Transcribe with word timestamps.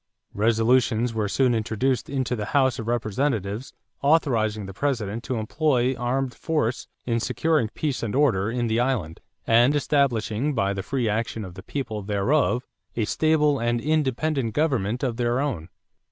Resolutions 0.33 1.13
were 1.13 1.29
soon 1.29 1.53
introduced 1.53 2.09
into 2.09 2.35
the 2.35 2.45
House 2.57 2.79
of 2.79 2.87
Representatives 2.87 3.71
authorizing 4.01 4.65
the 4.65 4.73
President 4.73 5.23
to 5.25 5.35
employ 5.35 5.93
armed 5.93 6.33
force 6.33 6.87
in 7.05 7.19
securing 7.19 7.67
peace 7.75 8.01
and 8.01 8.15
order 8.15 8.49
in 8.49 8.65
the 8.65 8.79
island 8.79 9.19
and 9.45 9.75
"establishing 9.75 10.55
by 10.55 10.73
the 10.73 10.81
free 10.81 11.07
action 11.07 11.45
of 11.45 11.53
the 11.53 11.61
people 11.61 12.01
thereof 12.01 12.65
a 12.95 13.05
stable 13.05 13.59
and 13.59 13.79
independent 13.79 14.55
government 14.55 15.03
of 15.03 15.17
their 15.17 15.39
own." 15.39 15.69